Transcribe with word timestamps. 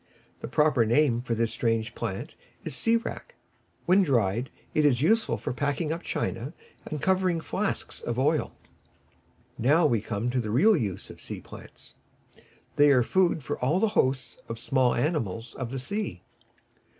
The 0.39 0.47
proper 0.47 0.83
name 0.83 1.23
of 1.29 1.37
this 1.37 1.51
strange 1.53 1.93
plant 1.93 2.35
is 2.63 2.75
Sea 2.75 2.95
Wrack. 2.97 3.35
When 3.85 4.01
dried, 4.01 4.49
it 4.73 4.83
is 4.83 5.03
useful 5.03 5.37
for 5.37 5.53
packing 5.53 5.91
up 5.91 6.01
china, 6.01 6.55
and 6.87 6.99
covering 6.99 7.39
flasks 7.39 8.01
of 8.01 8.17
oil. 8.17 8.57
Now 9.59 9.85
we 9.85 10.01
come 10.01 10.31
to 10.31 10.39
the 10.41 10.49
real 10.49 10.75
use 10.75 11.11
of 11.11 11.21
sea 11.21 11.39
plants. 11.39 11.93
They 12.77 12.89
are 12.89 13.03
food 13.03 13.43
for 13.43 13.59
all 13.59 13.79
the 13.79 13.89
hosts 13.89 14.39
of 14.49 14.57
small 14.57 14.95
animals 14.95 15.53
of 15.53 15.69
the 15.69 15.77
sea. 15.77 16.23